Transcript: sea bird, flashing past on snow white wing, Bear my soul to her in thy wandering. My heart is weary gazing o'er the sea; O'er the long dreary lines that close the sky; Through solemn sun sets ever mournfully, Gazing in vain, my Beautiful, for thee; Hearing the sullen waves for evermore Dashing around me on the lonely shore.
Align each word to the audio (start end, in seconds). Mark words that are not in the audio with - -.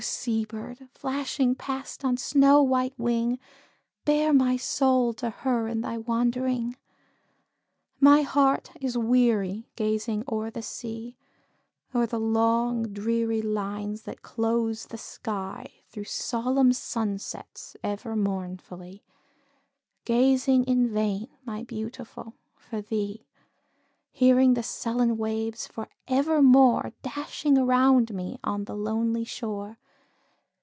sea 0.03 0.43
bird, 0.45 0.89
flashing 0.91 1.53
past 1.53 2.03
on 2.03 2.17
snow 2.17 2.59
white 2.59 2.97
wing, 2.97 3.37
Bear 4.03 4.33
my 4.33 4.57
soul 4.57 5.13
to 5.13 5.29
her 5.29 5.67
in 5.67 5.81
thy 5.81 5.95
wandering. 5.95 6.75
My 7.99 8.23
heart 8.23 8.71
is 8.81 8.97
weary 8.97 9.69
gazing 9.75 10.23
o'er 10.27 10.49
the 10.49 10.63
sea; 10.63 11.19
O'er 11.93 12.07
the 12.07 12.19
long 12.19 12.91
dreary 12.91 13.43
lines 13.43 14.01
that 14.03 14.23
close 14.23 14.87
the 14.87 14.97
sky; 14.97 15.69
Through 15.89 16.05
solemn 16.05 16.73
sun 16.73 17.19
sets 17.19 17.77
ever 17.83 18.15
mournfully, 18.15 19.03
Gazing 20.05 20.63
in 20.63 20.87
vain, 20.91 21.27
my 21.45 21.61
Beautiful, 21.63 22.33
for 22.55 22.81
thee; 22.81 23.27
Hearing 24.09 24.55
the 24.55 24.63
sullen 24.63 25.15
waves 25.19 25.67
for 25.67 25.89
evermore 26.07 26.93
Dashing 27.03 27.55
around 27.55 28.11
me 28.15 28.39
on 28.43 28.65
the 28.65 28.75
lonely 28.75 29.25
shore. 29.25 29.77